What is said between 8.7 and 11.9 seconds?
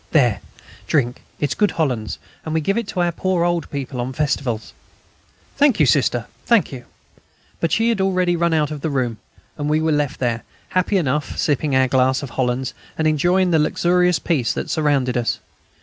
of the room, and we were left there, happy enough, sipping our